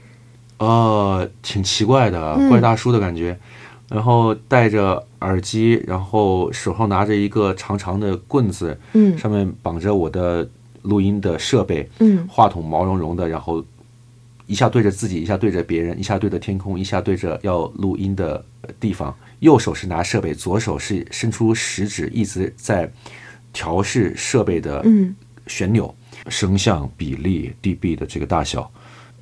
[0.59, 3.39] 呃，挺奇怪的，嗯怪大叔的感觉。
[3.91, 10.49] 然后戴着耳机，然后手上拿着一个长长的棍子，嗯上面绑着我的
[10.83, 13.63] 录音的设备，嗯话筒毛茸茸的，然后
[14.47, 19.15] 一下对着自己，一下对着别人，一下对着天空，一下对着要录音的呃地方。
[19.41, 22.91] 右手是拿设备，左手是伸出食指，一直在
[23.53, 25.15] 调试设备的嗯
[25.47, 25.93] 旋钮、
[26.29, 28.71] 声像比例、dB 的这个大小。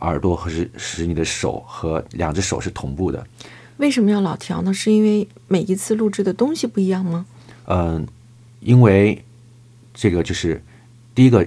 [0.01, 3.27] 耳朵和使使你的手和两只手是同步的，
[3.79, 4.73] 为什么要老调呢？
[4.73, 7.27] 是因为每一次录制的东西不一样吗？
[7.67, 8.07] 嗯，
[8.61, 9.25] 因为
[9.95, 10.63] 这个就是
[11.15, 11.47] 第一个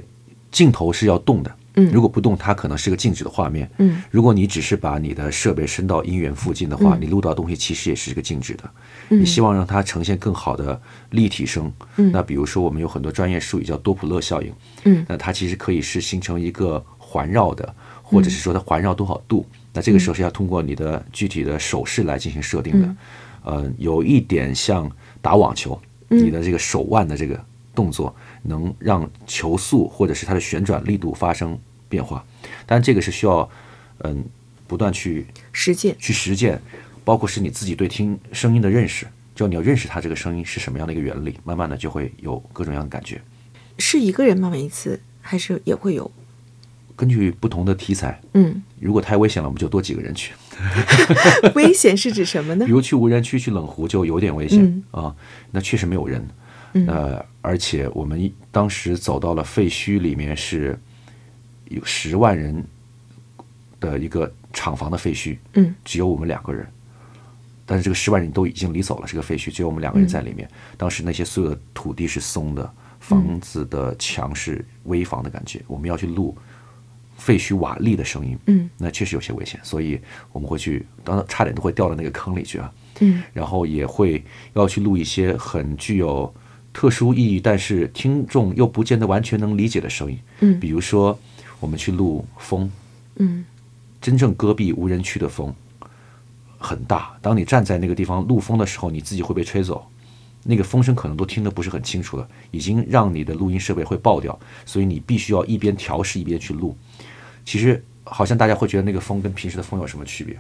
[0.52, 8.64] 镜头是要动的，嗯如果不动，它可能是个静止的画面，嗯如果你只是把你的设备伸到音源附近的话，嗯你录到的东西其实也是个静止的。
[9.10, 14.54] 嗯你希望让它呈现更好的立体声，嗯那比如说我们有很多专业术语叫多普勒效应，
[14.86, 19.46] 嗯那它其实可以是形成一个环绕的，或者是说它环绕多少度。
[19.74, 22.88] 那这个时候是要通过你的具体的手势来进行设定的。
[22.88, 22.98] 嗯
[23.44, 24.88] 呃，有一点像
[25.20, 31.58] 打网球，嗯你的这个手腕的这个动作能让球速或者是它的旋转力度发生
[31.90, 32.24] 变化，
[32.68, 33.50] 但这个是需要
[34.04, 34.24] 嗯
[34.68, 35.96] 不断去实践。
[35.98, 36.62] 去实践，
[37.04, 43.20] 包括是你自己对听声音的认识，就你要认识它这个声音是什么样的一个原理，慢慢的就会有各种各样的感觉。
[43.80, 44.52] 是一个人吗？
[44.52, 46.12] 每一次还是也会有？
[47.02, 50.34] 根据不同的题材，嗯，如果太危险了，我们就多几个人去。
[51.56, 52.72] 危险是指什么呢 比？
[52.72, 55.16] 如去无人区、去冷湖就有点危险嗯啊，
[55.50, 56.24] 那确实没有人。
[56.74, 60.78] 嗯呃，而且我们当时走到了废墟里面，是
[61.70, 62.64] 有十万人
[63.80, 66.68] 的一个厂房的废墟，嗯只有我们两个人。
[67.66, 70.48] 但是这个十万人都已经离走了，这个废墟只有我们两个人在里面。
[70.78, 75.64] 当时那些所有的土地是松的，房子的墙是危房的感觉。
[75.66, 76.38] 我们要去录
[77.22, 78.68] 废墟瓦砾的声音，嗯。
[78.80, 82.74] 那确实有些危险，所以我们会去，当然差点都会掉到那个坑里去啊。
[83.00, 83.22] 嗯。
[83.32, 86.34] 然后也会要去录一些很具有
[86.74, 90.18] 特殊意义，但是听众又不见得完全能理解的声音。
[90.40, 90.60] 嗯。
[90.60, 91.18] 比如说
[91.60, 92.72] 我们去录风，
[93.18, 93.46] 嗯。
[94.02, 95.54] 真正戈壁无人区的风
[96.58, 99.86] 很大，当你站在那个地方录风的时候，你自己会被吹走，
[100.44, 106.76] 那个风声可能都听得不是很清楚了，已经让你的录音设备会爆掉，所以你必须要一边调试一边去录。
[107.46, 110.40] 其实好像大家会觉得那个风跟平时的风有什么区别，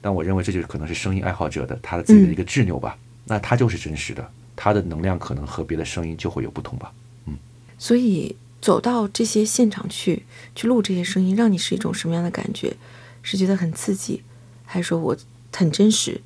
[0.00, 2.96] 但我认为这就是可能是声音爱好者的他的自己的一个执拗吧。
[3.24, 6.92] 那它就是真实的，它的能量可能和别的声音就会有不同吧。
[7.26, 7.36] 嗯
[7.78, 12.76] 所以走到这些现场去去录这些声音，让你是一种什么样的感觉？
[13.22, 14.22] 是觉得很刺激，
[14.64, 15.16] 还是说我
[15.52, 16.20] 很真实？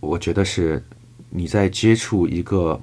[0.00, 0.84] 我觉得是
[1.30, 2.80] 你在接触一个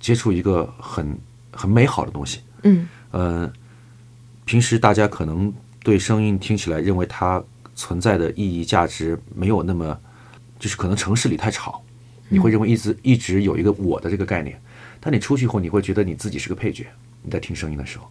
[0.00, 1.18] 接触一个很
[1.52, 2.40] 很美好的东西。
[2.62, 2.86] 嗯。
[3.10, 3.50] 呃，
[4.44, 7.42] 平时大家可能对声音听起来认为它
[7.74, 9.98] 存在的意义价值没有那么，
[10.58, 11.82] 就是可能城市里太吵，
[12.28, 14.60] 你会认为一直一直有一个我的这个概念，
[15.00, 16.86] 但你出去后，你会觉得你自己是个配角，
[17.22, 18.10] 你在听声音的时候，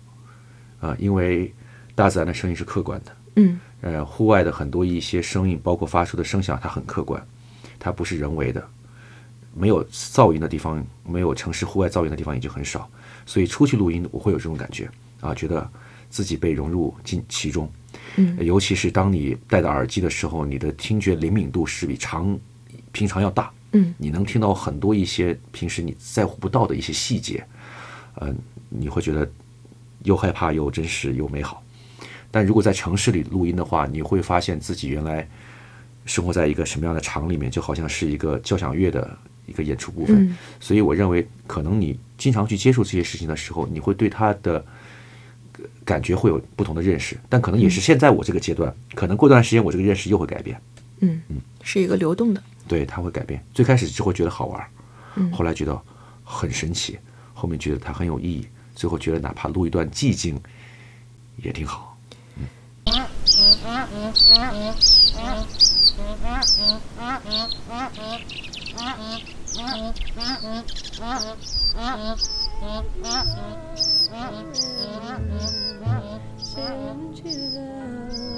[0.87, 1.53] 啊、因为
[1.93, 3.59] 大自然的声音是客观的，嗯。
[3.81, 7.23] 呃，户外的很多一些声音，包括发出的声响，它很客观，
[7.77, 8.67] 它不是人为的，
[9.57, 12.89] 没有噪音的地方，没有城市户外噪音的地方已经很少，
[13.25, 14.89] 所以出去录音我会有这种感觉
[15.19, 15.67] 啊，觉得
[16.09, 17.69] 自己被融入进其中，
[18.15, 18.35] 嗯。
[18.37, 22.37] 呃尤其是当你戴着耳机的时候，你的听觉灵敏度是比常
[22.91, 23.93] 平常要大，嗯。
[23.97, 27.45] 你能听到很多一些平时你在乎不到的一些细节，
[28.21, 28.37] 嗯、
[28.69, 29.29] 你会觉得
[30.03, 31.63] 又害怕又真实又美好。
[32.29, 35.27] 但如果在城市里录音的话，你会发现自己原来
[36.05, 40.15] 生活在一个什么样的场里面，就好像是一个交响乐的一个演出部分。
[40.27, 44.63] 嗯所以我认为，可能你经常去接触这些事情的时候，你会对它的
[45.57, 47.17] 呃感觉会有不同的认识。
[47.27, 50.61] 但可能也是现在我这个阶段，可能过段时间我这个认识又会改变。
[50.99, 52.43] 嗯嗯是一个流动的。
[52.67, 53.43] 对，它会改变。
[53.53, 54.67] 最开始只会觉得好玩
[55.31, 55.81] 后来觉得
[56.23, 56.97] 很神奇，
[57.33, 60.39] 后面觉得它很有意义，最后觉得哪怕录一段寂静
[61.37, 61.86] 也挺好。
[76.39, 77.65] Send into the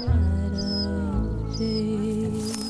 [0.06, 2.69] light of day.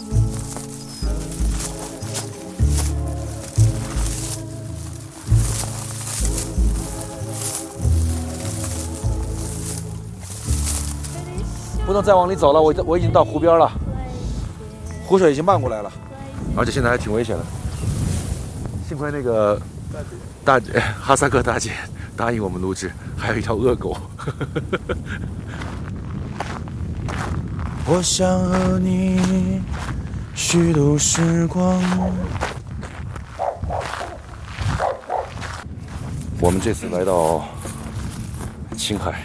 [11.91, 13.69] 不能再往里走了，我我已经到湖边了，
[15.05, 15.91] 湖水已经漫过来了。
[16.57, 17.45] 而且现在还挺危险的。
[18.89, 19.61] 幸亏那个
[20.45, 21.73] 大姐 哈萨克大姐
[22.17, 23.97] 答应我们录制，还有一条恶狗。
[27.87, 29.61] 我想和你
[30.33, 31.83] 虚度时光。
[36.41, 37.45] 我们这次来到
[38.77, 39.25] 青海，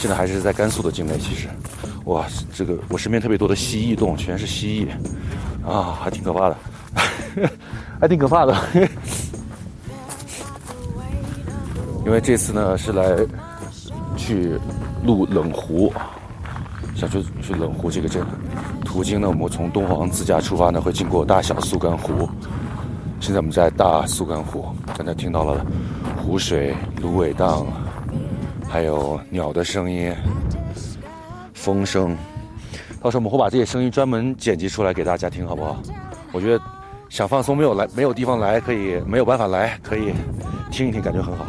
[0.00, 1.18] 现在还是在甘肃的境内。
[1.18, 1.46] 其实，
[2.06, 6.56] 哇，这个我身边特别多的蜥蜴洞，全是蜥蜴，啊，还挺可怕的，
[8.00, 8.56] 还挺可怕的。
[12.06, 13.14] 因为这次呢是来
[14.16, 14.58] 去
[15.04, 15.92] 录冷湖，
[16.96, 18.24] 想去去冷湖这个镇。
[18.82, 22.26] 途经呢，我们从敦煌自驾出发呢，会经过大小苏干湖。
[23.20, 24.64] 现在我们在大苏干湖，
[24.96, 25.62] 刚才听到了
[26.16, 27.66] 湖水、芦苇荡，
[28.70, 30.14] 还有鸟的声音、
[31.52, 32.16] 风声。
[33.02, 35.82] 到时候我们会把这些声音专门剪辑出来给大家听，好不好？
[36.30, 36.64] 我觉得
[37.08, 40.14] 想放松没有来没有地方来，可以没有办法来，可以
[40.70, 41.46] 听一听，感觉很好。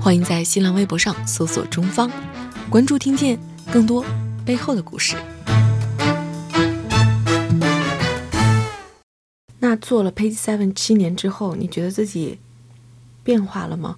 [0.00, 2.10] 欢迎在新浪微博上搜索“中方”，
[2.70, 3.38] 关注听见
[3.70, 4.04] 更多
[4.44, 5.16] 背后的故事。
[9.72, 12.38] 那做了 Page Seven 七年之后，你觉得自己
[13.24, 13.96] 变化了吗？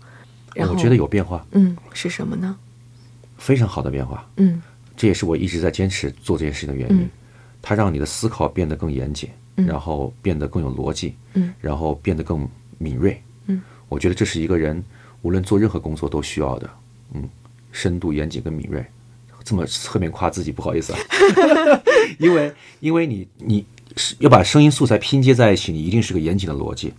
[0.54, 2.56] 然后我觉得有变化，嗯，是什么呢？
[3.38, 4.24] 非常好的变化。
[4.36, 4.62] 嗯
[4.96, 6.98] 这也是我一直在坚持做这件事情的原因。
[6.98, 7.10] 嗯
[7.60, 13.20] 它让你的思考变得更严谨，嗯然后变得更有逻辑，嗯然后变得更敏锐。
[13.46, 14.80] 嗯，我觉得这是一个人
[15.22, 16.70] 无论做任何工作都需要的。
[17.14, 17.28] 嗯，
[17.72, 18.86] 深度、严谨跟敏锐。
[19.42, 20.98] 这么侧面夸自己不好意思啊，
[22.18, 23.64] 因为因为你你是
[24.18, 26.92] 要把声音素材拼接在一起，你一定是个严谨的逻辑。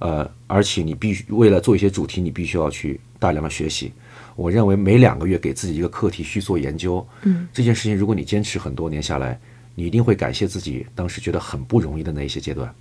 [0.00, 3.92] 呃，而且你必须为了做一些主题，你必须要去大量的学习。
[4.36, 9.38] 我认为每两个月给自己一个课题去做研究，嗯这件事情如果你坚持很多年下来，
[9.76, 12.74] 你一定会感谢自己当时觉得很不容易的那一些阶段，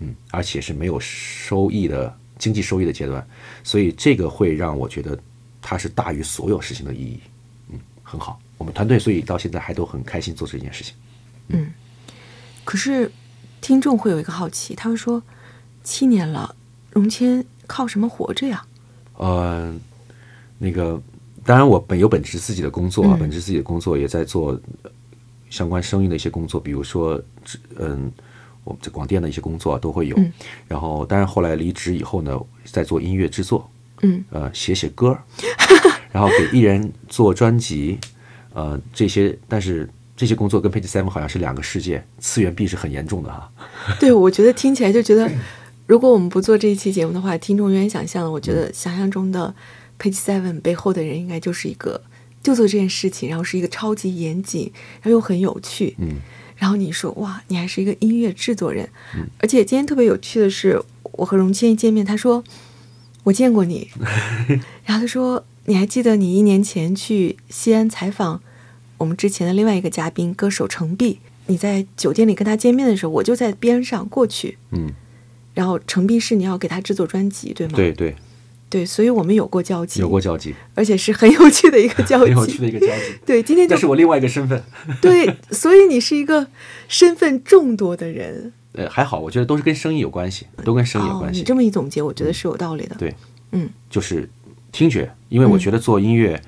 [0.00, 3.24] 嗯，而且是没有收益的经济收益的阶段，
[3.62, 5.16] 所以这个会让我觉得
[5.62, 7.20] 它是大于所有事情的意义，
[7.70, 8.38] 嗯，很好。
[8.58, 10.94] 我们团队所以到现在还都很开心做这件事情。
[11.48, 11.66] 嗯。
[12.66, 13.10] 可是
[13.62, 15.22] 听众会有一个好奇，他会说：
[15.84, 16.54] 七年了，
[16.90, 18.66] 荣谦靠什么活着呀？
[19.14, 19.72] 呃，
[20.58, 21.00] 那个，
[21.44, 24.50] 当然我本有本职自己的工作啊，嗯本职自己的工作也在做
[24.82, 24.90] 呃
[25.48, 27.22] 相关生意的一些工作，比如说，
[27.76, 28.10] 嗯，
[28.64, 30.16] 我们在广电的一些工作啊都会有。
[30.18, 30.32] 嗯
[30.66, 33.70] 然后，当然后来离职以后呢，在做音乐制作，
[34.02, 35.16] 嗯呃，写写歌，
[36.10, 37.98] 然后给艺人做专辑，
[38.52, 43.50] 呃，这些，但是这些工作跟 Page Seven 好像是两个世界，次元壁是很严重的哈。
[44.00, 45.30] 对，我觉得听起来就觉得，
[45.86, 48.30] 如果我们不做这一期节目的话，听众永远想象了。
[48.30, 49.54] 我觉得想象中的
[50.00, 52.00] Page Seven 背后的人应该就是一个
[52.42, 55.94] 就做这件事情，然后是一个超级严谨，然后又很有趣。
[55.98, 56.16] 嗯
[56.58, 58.88] 然后你说哇，你还是一个音乐制作人，
[59.38, 62.42] 而且今天特别有趣的是，我和荣谦一见面，他说
[63.24, 63.90] 我见过你，
[64.86, 68.40] 然后他说你还记得你一年前去西安采访
[68.98, 74.90] 我们之前的另外一个嘉宾歌手程璧，你在酒店里跟他见面的时候，我就在边上过去，嗯，
[75.54, 77.72] 然后程璧是你要给他制作专辑，对吗？
[77.76, 78.16] 对对，
[78.68, 83.02] 对，所以我们有过交集，有过交集，而且是很有趣的一个交集， 很有趣的一个交集。
[83.24, 84.62] 对，今天就是我另外一个身份。
[85.00, 86.46] 对，所以你是一个
[86.88, 88.52] 身份众多的人。
[88.72, 91.40] 呃，还好，我觉得都是跟生意有关系，都跟生意有哦，关系。
[91.40, 92.94] 你这么一总结，我觉得是有道理的。
[92.96, 93.14] 对，
[93.52, 94.28] 嗯，就是
[94.70, 96.38] 听觉，因为我觉得做音乐，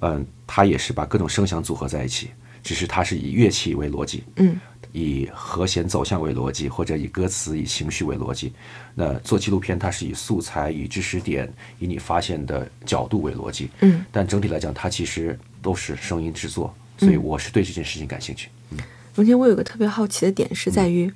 [0.00, 2.28] 嗯、它也是把各种声响组合在一起，
[2.62, 4.60] 只是它是以乐器为逻辑，嗯，
[4.92, 8.52] 以和弦走向为逻辑，或者以歌词、以情绪为逻辑。
[8.94, 18.50] 那做纪录片，它是以素材、以知识点、以你发现的角度为逻辑，嗯，但整体来讲，它其实都是声音制作，所以嗯我是对这件事情感兴趣。
[18.72, 18.78] 嗯。
[19.14, 21.10] 荣谦，我有个特别好奇的点是在于，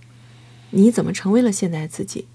[0.70, 2.26] 你怎么成为了现在的自己？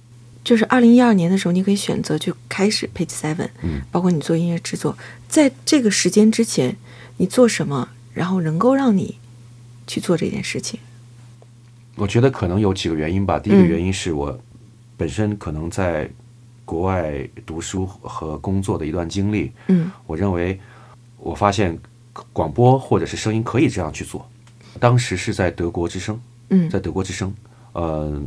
[0.43, 6.75] 就是二零一二年的时候，你可以选择去开始 Page Seven，嗯，包括你做音乐制作，在这个时间之前，
[7.21, 9.19] 你做什么，然后能够让你
[9.85, 10.79] 去做这件事情？
[11.95, 13.37] 我觉得可能有几个原因吧。
[13.37, 14.35] 第一个嗯原因是我
[14.97, 16.09] 本身可能在
[16.65, 20.59] 国外读书和工作的一段经历，嗯我认为
[21.19, 21.77] 我发现
[22.33, 24.27] 广播或者是声音可以这样去做。
[24.79, 27.31] 当时是在德国之声，嗯在德国之声，
[27.73, 28.19] 呃，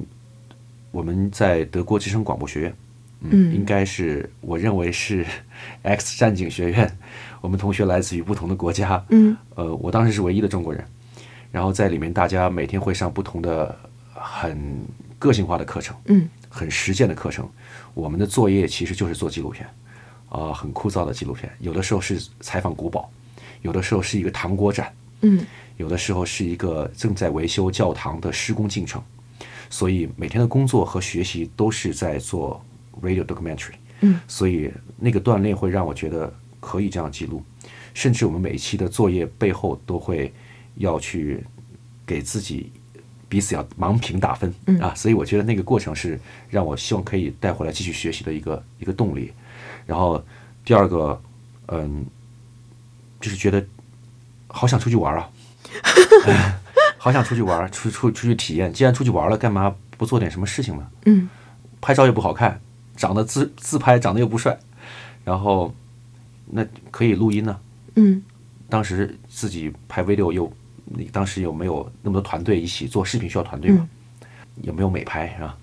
[0.93, 2.73] 我们在德国之声广播学院，
[3.31, 5.25] 嗯应该是我认为是
[5.83, 6.99] X 战警学院，
[7.41, 10.85] 我们同学来自于不同的国家，嗯呃，我当时是唯一的中国人，
[11.51, 13.77] 然后在里面大家每天会上不同的
[14.13, 14.85] 很
[15.19, 17.49] 个性化的课程，嗯很实践的课程。
[17.95, 19.67] 我们的作业其实就是做纪录片，
[20.29, 21.51] 啊、很枯燥的纪录片。
[21.61, 23.11] 有的时候是采访古堡，
[23.63, 25.45] 有的时候是一个糖果展，嗯
[25.77, 29.03] 有的时候是一个正在维修教堂的施工进程。
[29.71, 32.65] 所以每天的工作和学习都是在做
[33.03, 33.75] radio documentary。
[34.01, 37.43] 嗯所以那个锻炼会让我觉得可以这样记录，
[37.95, 40.33] 甚至我们每一期的作业背后都会
[40.77, 41.43] 要去
[42.05, 42.71] 给自己
[43.29, 49.33] 彼此要盲评打分、嗯啊，所以我觉得那个过程是让我希望可以带回来继续学习的一个一个动力。
[49.87, 50.23] 然后
[50.65, 51.21] 第二个，
[51.69, 52.05] 嗯，
[53.21, 53.65] 就是觉得
[54.49, 55.31] 好想出去玩啊，
[56.27, 56.59] 哎
[56.99, 58.73] 好想出去玩，出出出去体验。
[58.73, 60.91] 既然出去玩了，干嘛不做点什么事情呢？
[61.07, 61.29] 嗯
[61.81, 62.59] 拍照又不好看，
[62.97, 64.59] 长得自自拍长得又不帅，
[65.25, 65.75] 然后
[66.47, 67.59] 那可以录音呢、
[67.97, 68.23] 嗯
[68.69, 70.51] 当时自己拍 video 又，
[70.85, 73.89] 你当时有没有那么多团队一起做视频需要团队吗？
[74.63, 75.57] 有没有美拍是吧？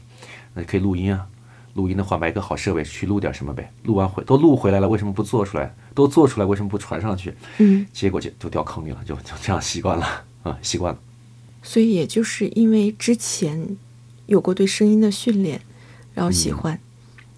[0.54, 1.28] 那可以录音啊，
[1.74, 3.70] 录音的话买个好设备去录点什么呗。
[3.84, 5.74] 录完回都录回来了，为什么不做出来？
[5.94, 7.34] 都做出来，为什么不传上去？
[7.58, 11.00] 嗯，结果就就掉坑里了，就就这样习惯了啊，习惯了。
[11.64, 13.76] 所以也就是因为之前
[14.28, 15.60] 有过对声音的训练，
[16.14, 16.80] 然后喜欢。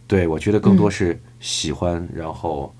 [0.07, 2.73] 对，我觉得更多是喜欢，然后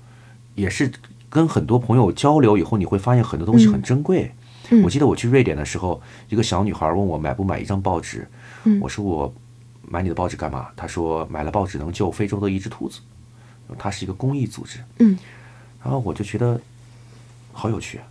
[0.54, 0.90] 也是
[1.28, 4.24] 跟很多朋友交流以后，你会发现很多东西很珍贵。
[4.70, 8.26] 嗯我记得我去瑞典的时候，一个小女孩问我买不买一张报纸，
[8.64, 9.32] 嗯我说我
[9.82, 10.68] 买你的报纸干嘛？
[10.74, 13.00] 她说买了报纸能救非洲的一只兔子，
[13.78, 14.78] 它是一个公益组织。
[15.00, 15.18] 嗯，
[15.82, 16.58] 然后我就觉得
[17.52, 18.04] 好有趣啊，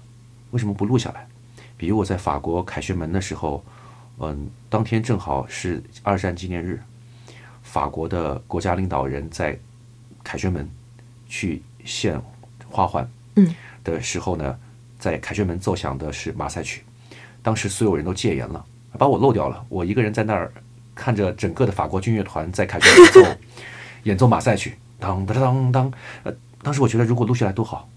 [0.51, 1.27] 为什么不录下来？
[1.75, 3.65] 比如我在法国凯旋门的时候，
[4.19, 6.79] 嗯，当天正好是二战纪念日，
[7.73, 9.57] 法国的国家领导人在
[10.23, 10.69] 凯旋门
[11.27, 12.21] 去献
[12.69, 13.51] 花环嗯。
[13.83, 14.55] 的时候呢，
[14.99, 16.83] 在凯旋门奏响的是马赛曲，
[17.41, 18.63] 当时所有人都戒严了，
[18.99, 20.53] 把我漏掉了，我一个人在那儿
[20.93, 23.39] 看着整个的法国军乐团在凯旋门奏
[24.05, 27.89] 演奏马赛曲，当当当当，呃，当时我觉得如果录下来多好，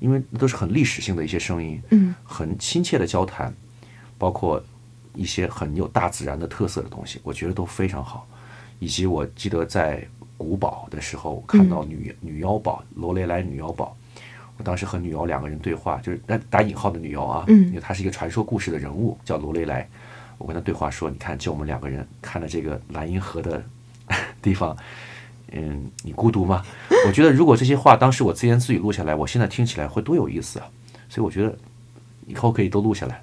[0.00, 2.14] 因为都是很历史性的一些声音，嗯。
[2.24, 3.54] 很亲切的交谈，
[4.18, 4.62] 包括
[5.14, 8.28] 一些很有大自然的特色的东西，我觉得都非常好。
[8.84, 10.06] 以及我记得在
[10.36, 13.96] 古堡的时候看到女、女妖堡罗雷莱女妖堡，
[14.58, 19.88] 我当时和女妖两个人对话，就是打打引号的女妖啊，嗯因为她是一个传说故事的人物，叫罗雷莱。
[20.36, 23.64] 我跟她对话说：“你看，就我们两个人看了这个蓝银河的
[24.42, 24.76] 地方，
[25.52, 26.62] 嗯，你孤独吗？”
[27.08, 30.68] 我觉得如果这些话当时我自言自语录下来，我现在听起来会多有意思啊！
[31.08, 31.56] 所以我觉得
[32.26, 33.22] 以后可以都录下来。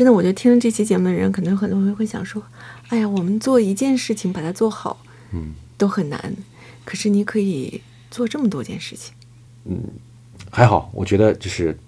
[0.00, 2.42] 真的，我觉得听了这期节目的人，可能很多人会想说
[2.88, 4.98] ：“哎呀，我们做一件事情把它做好，
[5.30, 6.34] 嗯，都很难。
[6.86, 9.12] 可是你可以做这么多件事情。”
[9.68, 9.78] 嗯，
[10.50, 11.78] 还好，我觉得就是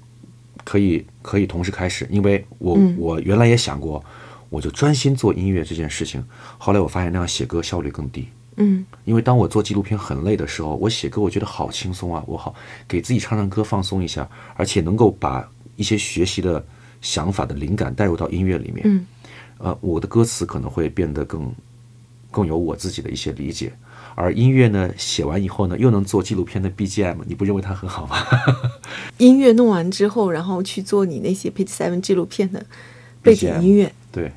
[0.62, 4.04] 可以可以同时开始，因为我、嗯我原来也想过，
[4.50, 6.22] 我就专心做音乐这件事情。
[6.58, 12.54] 后来我发现那样写歌效率更低，嗯因为当我做纪录片很累的时候，我写歌我觉得好轻松啊，我好
[12.86, 16.62] 给自己唱唱歌放松一下，而且能够把一些学习的
[17.03, 18.80] 想法的灵感带入到音乐里面。
[18.84, 19.07] 嗯。
[19.59, 21.55] 呃，我的歌词可能会变得更
[22.32, 23.72] 更有我自己的一些理解，
[24.16, 28.16] 而音乐呢，写完以后呢，又能做纪录片的 BGM，你不认为它很好吗？
[29.18, 32.66] 音乐弄完之后，然后去做你那些 Page Seven 纪录片的
[33.22, 34.32] 背景音乐，对，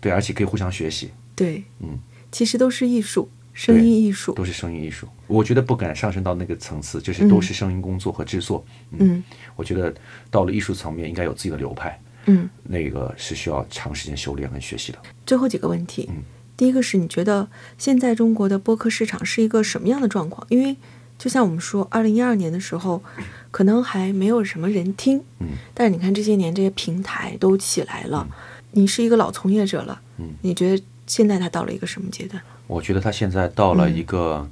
[0.00, 1.98] 对，而且可以互相学习，对，嗯，
[2.32, 4.34] 其实都是艺术，声音艺术。
[4.34, 5.08] 都是声音艺术。
[5.26, 8.62] 我觉得不敢上升到那个层次，就是都是声音工作和制作。
[8.92, 9.24] 嗯
[9.56, 9.92] 我觉得
[10.30, 14.98] 到了艺术层面，应该有自己的流派，嗯，那个是需要长时间修炼跟学习的。
[15.24, 16.22] 最后几个问题，嗯
[16.56, 17.48] 第一个是你觉得
[17.78, 20.46] 现在中国的播客市场是一个什么样的状况？
[20.50, 20.76] 因为
[21.18, 23.02] 就像我们说，二零一二年的时候，
[23.50, 28.28] 可能还没有什么人听，嗯但是你看这些年这些平台都起来了，
[28.72, 32.42] 你是一个老从业者了，嗯你觉得现在它到了一个什么阶段？
[32.66, 34.48] 我觉得它现在到了一个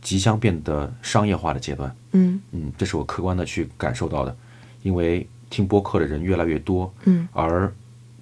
[0.00, 1.94] 即将变得商业化的阶段。
[2.12, 2.40] 嗯。
[2.52, 4.36] 嗯，这是我客观的去感受到的，
[4.82, 7.28] 因为听播客的人越来越多，嗯。
[7.32, 7.72] 而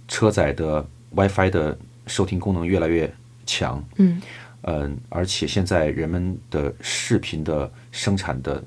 [0.08, 1.76] 车载的 WiFi 的
[2.06, 3.12] 收听功能越来越
[3.44, 4.20] 强，嗯。
[4.62, 8.62] 嗯，而且现在人们的视频的生产的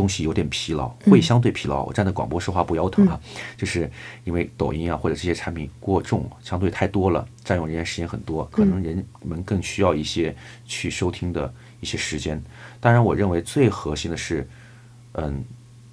[0.00, 1.84] 东西有点疲劳，会相对疲劳。
[1.84, 3.20] 我站在广播说话不腰疼啊，
[3.54, 3.90] 就是
[4.24, 10.34] 因为抖音啊或者这些产品过重，相对太多了，占用人家时间很多，可能人们更需要一些
[10.64, 12.42] 去收听的一些时间。
[12.80, 14.48] 当然，我认为最核心的是，
[15.12, 15.44] 嗯，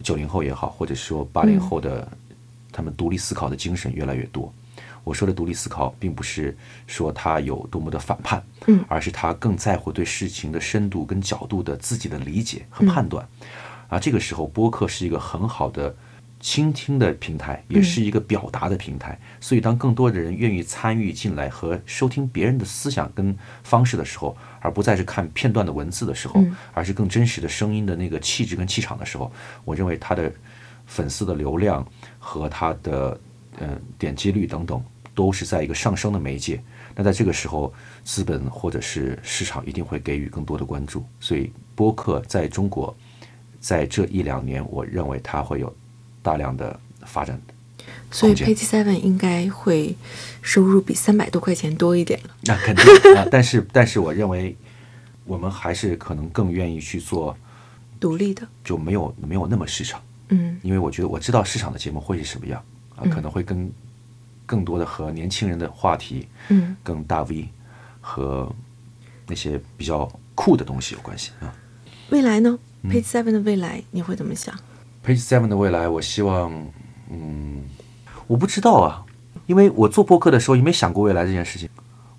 [0.01, 2.10] 九零后也好，或者说八零后的、
[2.72, 4.53] 他们独立思考的精神越来越多。
[5.03, 6.55] 我说的独立思考，并不是
[6.86, 13.26] 说他有多么的反叛，嗯而是他更在乎对事情的深度跟角度的自己的理解和判断。
[13.88, 15.95] 啊，这个时候播客是一个很好的
[16.39, 19.19] 倾听的平台，也是一个表达的平台。
[19.39, 29.31] 所以，当更多的人愿意参与进来和收听别人的思想跟方式的时候，而不再是看片段的文字的时候，而是更真实的声音的那个气质跟气场的时候，
[29.65, 30.31] 我认为他的
[30.85, 31.85] 粉丝的流量
[32.19, 33.19] 和他的
[33.59, 34.83] 嗯、呃点击率等等，
[35.15, 36.61] 都是在一个上升的媒介。
[36.95, 37.73] 那在这个时候，
[38.03, 41.03] 资本或者是市场一定会给予更多的关注。
[41.19, 42.95] 所以，播客在中国，
[43.60, 45.76] 在这一两年，我认为它会有
[46.22, 47.39] 大量的发展。
[48.12, 49.95] 所以 Page Seven 应该会
[50.41, 52.30] 收入比三百多块钱多一点了。
[52.43, 52.86] 那肯定
[53.16, 54.55] 啊， 但是但是我认为，
[55.26, 57.38] 我们还是可能更愿意去做，
[57.99, 62.62] 独立的，就没有没有那么市场，嗯因为我觉得我知道市场的节目会是什么样
[62.95, 63.70] 啊，嗯可能会跟
[64.45, 67.47] 更多的和年轻人的话题，嗯，更大 V
[67.99, 68.53] 和
[69.28, 71.53] 那些比较酷的东西有关系啊。
[72.10, 74.53] 未来呢嗯？Page Seven 的未来你会怎么想
[75.05, 76.51] ？Page Seven 的未来，我希望，
[77.09, 77.63] 嗯，
[78.28, 79.03] 我不知道啊，
[79.45, 81.69] 因为我做播客的时候也没想过未来这件事情。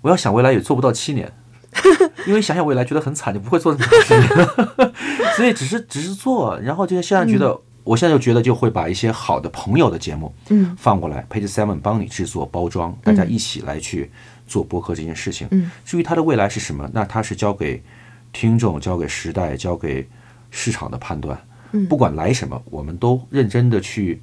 [0.01, 1.31] 我要想未来也做不到七年，
[2.25, 4.91] 因为想想未来觉得很惨，就不会做这么长时间，
[5.35, 14.09] 所以只是只是做，然后就现在觉得，我现在就觉得就会把一些好的朋友的节目，嗯放过来，Page Seven 帮你制作包装，大家一起来去
[14.47, 15.47] 做播客这件事情。
[15.51, 17.83] 嗯至于它的未来是什么，那它是交给
[18.31, 20.07] 听众、交给时代、交给
[20.51, 21.39] 市场的判断。
[21.71, 24.19] 嗯不管来什么，我们都认真的去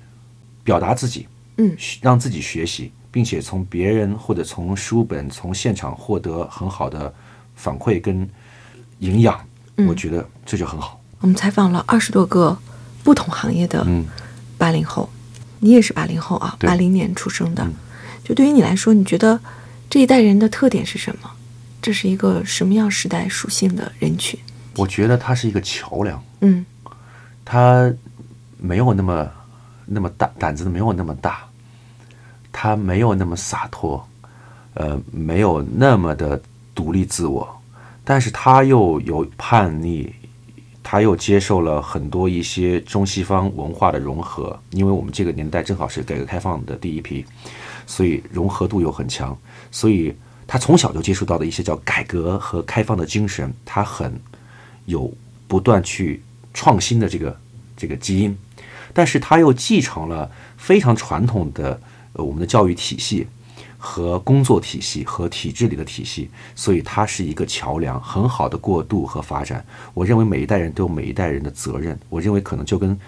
[0.64, 7.14] 表达自己，嗯让自己学习，并且从别人或者从书本、从现场获得很好的
[7.54, 8.28] 反馈跟
[8.98, 9.38] 营养。
[9.76, 11.00] 嗯我觉得这就很好。
[11.20, 12.56] 我们采访了二十多个
[13.04, 14.04] 不同行业的嗯
[14.58, 15.08] 八零后，
[15.60, 17.62] 你也是八零后啊，八零年出生的。
[17.64, 17.72] 嗯
[18.24, 19.38] 就对于你来说，你觉得
[19.88, 21.30] 这一代人的特点是什么？
[21.80, 24.36] 这是一个什么样时代属性的人群？
[24.76, 26.64] 我觉得它是一个桥梁，嗯。
[27.48, 27.92] 它
[28.58, 29.30] 没有那么
[29.84, 31.44] 那么大，胆子没有那么大，
[32.50, 34.04] 他没有那么洒脱，
[34.74, 36.42] 呃，没有那么的
[36.74, 37.48] 独立自我，
[38.02, 40.12] 但是他又有叛逆，
[40.82, 47.24] 他又接受了很多一些中西方文化的融合，因为我们这个年代正好是改革开放的第一批，
[47.86, 49.38] 所以融合度又很强，
[49.70, 50.12] 所以
[50.48, 54.12] 他从小就接触到的一些叫改革和开放的精神，他很
[54.86, 55.12] 有
[55.46, 56.22] 不断去
[56.54, 57.40] 创新的这个
[57.76, 58.36] 这个基因。
[58.94, 61.78] 但是他又继承了非常传统的
[62.14, 63.26] 呃我们的教育体系
[63.76, 69.64] 和工作体系和体制里的体系，所以它是一个桥梁，很好的过渡和发展。
[69.92, 71.96] 我认为每一代人都有每一代人的责任。
[72.08, 72.98] 我认为可能就跟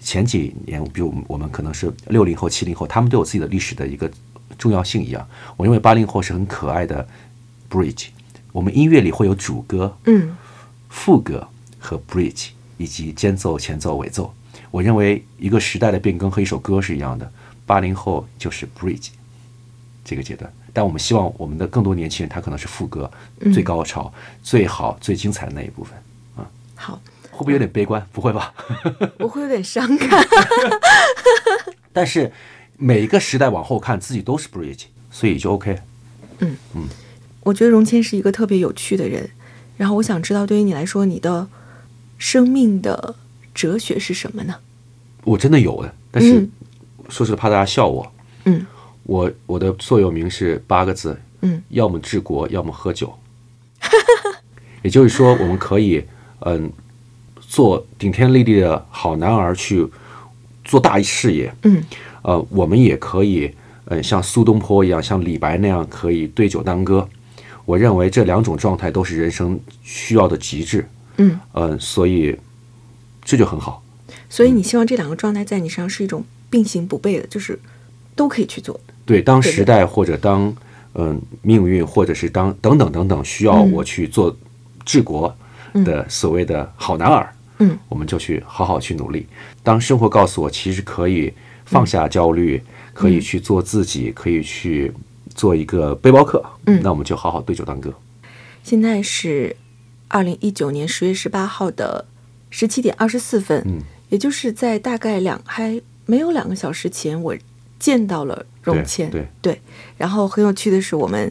[0.00, 4.08] 前几年，比如我们可能是六零后、七零后，他们都有自己的历史的一个
[4.56, 5.28] 重要性一样。
[5.56, 7.06] 我认为八零后是很可爱的
[7.68, 8.06] bridge。
[8.52, 10.36] 我们音乐里会有主歌、嗯
[10.94, 11.46] 副歌
[11.78, 14.32] 和 bridge，以及间奏、前奏、尾奏。
[14.70, 17.30] 我认为一个时代的变更和一首歌是一样的，
[17.66, 19.08] 八零后就是 bridge
[20.04, 23.10] 这个阶段，但我们希望我们的更多年轻人他可能是副歌、
[23.52, 24.10] 最高潮、
[24.42, 25.98] 最好、最精彩的那一部分
[26.36, 26.48] 啊。
[26.76, 28.06] 好，会不会有点悲观？
[28.12, 28.54] 不会吧？
[29.18, 30.26] 我会有点伤感。
[31.92, 32.32] 但是
[32.78, 35.80] 每一个时代往后看，自己都是 bridge，所以就 OK。
[36.38, 36.88] 嗯嗯
[37.42, 39.28] 我觉得荣谦是一个特别有趣的人，
[39.76, 41.46] 然后我想知道，对于你来说，你的
[42.18, 43.14] 生命的
[43.54, 44.54] 哲学是什么呢？
[45.24, 46.50] 我真的有的，但是、嗯
[47.10, 48.10] 说实话，怕大家笑我。
[48.46, 48.64] 嗯
[49.02, 53.12] 我我的座右铭是八个字，嗯，要么治国，要么喝酒。
[54.82, 56.02] 也就是说，我们可以
[56.40, 56.72] 嗯
[57.40, 59.86] 做顶天立地的好男儿去
[60.64, 61.84] 做大事业，嗯
[62.22, 63.54] 呃，我们也可以
[63.86, 67.06] 嗯像苏东坡一样，像李白那样可以对酒当歌。
[67.64, 70.86] 我认为这两种状态都是人生需要的极致，
[71.16, 72.36] 嗯，呃，所以
[73.24, 73.82] 这就很好。
[74.28, 77.58] 所以你希望这两个状态在你身上是一种并行不悖的，就是
[78.14, 78.78] 都可以去做。
[79.06, 80.54] 对，当时代或者当
[80.96, 84.36] 嗯、命运，或者是当等等等等需要嗯我去做
[84.84, 85.34] 治国
[85.84, 89.26] 的所谓的好男儿，嗯，我们就去好好去努力。
[89.64, 91.32] 当生活告诉我其实可以
[91.64, 92.62] 放下焦虑，
[92.92, 94.92] 可以去做自己，可以去
[95.34, 96.80] 做一个背包客，嗯。
[96.82, 97.92] 那我们就好好对酒当歌。
[98.62, 99.54] 现在是
[100.08, 102.06] 二零一九年十月十八号的
[102.50, 107.36] 十七点二十四分，嗯，也就是在大概两还没有两个小时前，我
[107.78, 109.10] 见到了荣谦。
[109.10, 109.60] 对对，
[109.98, 111.30] 然后很有趣的是，我们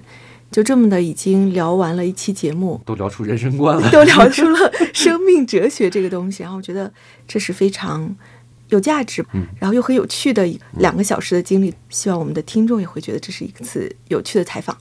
[0.51, 6.91] 就这么的已经聊完了一期节目，都聊出人生观了，都聊出了 生命哲学这个东西，然后我觉得
[7.27, 8.15] 这是非常
[8.73, 10.47] 有价值，嗯然后又很有趣的
[10.77, 11.73] 两个小时的经历。
[11.89, 14.77] 希望我们的听众也会觉得这是一次有趣的采访。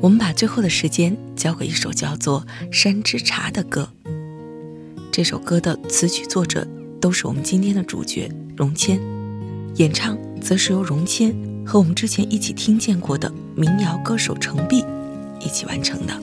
[0.00, 3.88] 我们把最后的时间交给一首叫做《山之茶》的歌。
[5.10, 6.64] 这首歌的词曲作者
[7.00, 9.00] 都是我们今天的主角荣谦，
[9.76, 11.34] 演唱则是由荣谦
[11.66, 14.84] 和我们之前一起听见过的民谣歌手程璧
[15.40, 16.14] 一起完成的。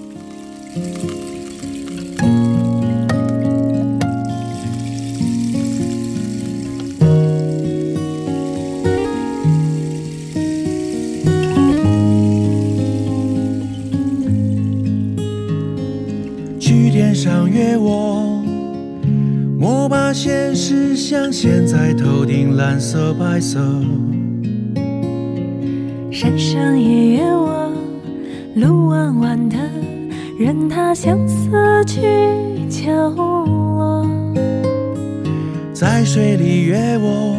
[20.74, 23.60] 现实像现在头顶蓝色白色。
[26.12, 27.72] 山上也约我，
[28.56, 29.56] 路弯弯的，
[30.40, 31.52] 任它相思
[31.86, 32.02] 去
[32.72, 34.04] 敲落。
[35.74, 37.36] 在水里约我，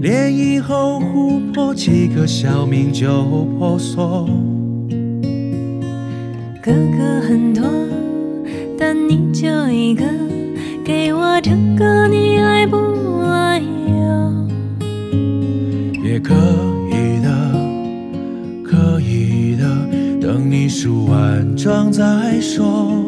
[0.00, 3.24] 涟漪后湖泊几个小命就
[3.58, 4.28] 婆娑。
[6.62, 7.64] 哥哥很多，
[8.78, 10.04] 但你就一个，
[10.88, 12.78] 给我这个你爱不
[13.20, 14.48] 爱哟？
[16.02, 16.32] 也可
[16.88, 17.28] 以的，
[18.64, 19.68] 可以的，
[20.18, 23.07] 等你梳完妆再说。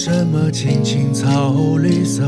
[0.00, 2.22] 什么青青草绿色。